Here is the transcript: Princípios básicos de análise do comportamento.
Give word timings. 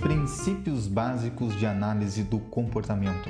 Princípios 0.00 0.86
básicos 0.86 1.54
de 1.58 1.66
análise 1.66 2.22
do 2.22 2.38
comportamento. 2.38 3.28